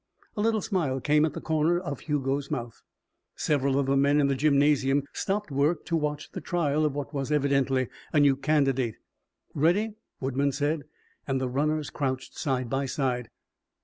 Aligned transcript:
A 0.35 0.41
little 0.41 0.61
smile 0.63 0.99
came 0.99 1.25
at 1.25 1.33
the 1.33 1.39
corners 1.41 1.83
of 1.85 1.99
Hugo's 1.99 2.49
mouth. 2.49 2.81
Several 3.35 3.77
of 3.77 3.85
the 3.85 3.95
men 3.95 4.19
in 4.19 4.25
the 4.25 4.35
gymnasium 4.35 5.03
stopped 5.13 5.51
work 5.51 5.85
to 5.85 5.95
watch 5.95 6.31
the 6.31 6.41
trial 6.41 6.85
of 6.85 6.95
what 6.95 7.13
was 7.13 7.31
evidently 7.31 7.87
a 8.11 8.19
new 8.19 8.35
candidate. 8.35 8.95
"Ready?" 9.53 9.93
Woodman 10.19 10.53
said, 10.53 10.85
and 11.27 11.39
the 11.39 11.47
runners 11.49 11.91
crouched 11.91 12.35
side 12.35 12.67
by 12.67 12.87
side. 12.87 13.29